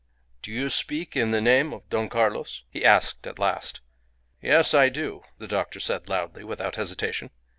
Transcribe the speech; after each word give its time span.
"Do 0.41 0.51
you 0.51 0.71
speak 0.71 1.15
in 1.15 1.29
the 1.29 1.39
name 1.39 1.71
of 1.73 1.87
Don 1.89 2.09
Carlos?" 2.09 2.63
he 2.71 2.83
asked 2.83 3.27
at 3.27 3.37
last. 3.37 3.81
"Yes. 4.41 4.73
I 4.73 4.89
do," 4.89 5.21
the 5.37 5.45
doctor 5.47 5.79
said, 5.79 6.09
loudly, 6.09 6.43
without 6.43 6.75
hesitation. 6.75 7.29